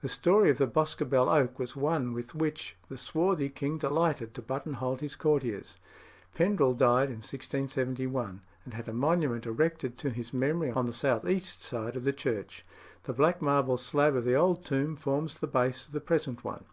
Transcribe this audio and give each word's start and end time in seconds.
The 0.00 0.08
story 0.08 0.50
of 0.50 0.58
the 0.58 0.66
Boscobel 0.66 1.28
oak 1.28 1.56
was 1.60 1.76
one 1.76 2.12
with 2.12 2.34
which 2.34 2.74
the 2.88 2.98
swarthy 2.98 3.48
king 3.48 3.78
delighted 3.78 4.34
to 4.34 4.42
buttonhole 4.42 4.96
his 4.96 5.14
courtiers. 5.14 5.78
Pendrell 6.34 6.74
died 6.74 7.10
in 7.10 7.18
1671, 7.18 8.40
and 8.64 8.74
had 8.74 8.88
a 8.88 8.92
monument 8.92 9.46
erected 9.46 9.96
to 9.98 10.10
his 10.10 10.32
memory 10.32 10.72
on 10.72 10.86
the 10.86 10.92
south 10.92 11.28
east 11.28 11.62
side 11.62 11.94
of 11.94 12.02
the 12.02 12.12
church. 12.12 12.64
The 13.04 13.12
black 13.12 13.40
marble 13.40 13.76
slab 13.76 14.16
of 14.16 14.24
the 14.24 14.34
old 14.34 14.64
tomb 14.64 14.96
forms 14.96 15.38
the 15.38 15.46
base 15.46 15.86
of 15.86 15.92
the 15.92 16.00
present 16.00 16.42
one. 16.42 16.64